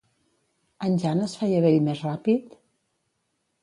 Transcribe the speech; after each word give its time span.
En 0.87 0.97
Jan 1.05 1.23
es 1.27 1.37
feia 1.43 1.61
vell 1.69 1.79
més 1.91 2.05
ràpid? 2.09 2.61